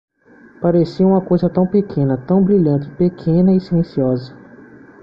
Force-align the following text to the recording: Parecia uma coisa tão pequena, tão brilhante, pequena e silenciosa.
Parecia 0.63 1.05
uma 1.05 1.21
coisa 1.21 1.47
tão 1.47 1.67
pequena, 1.67 2.17
tão 2.17 2.43
brilhante, 2.43 2.89
pequena 2.95 3.53
e 3.53 3.61
silenciosa. 3.61 4.35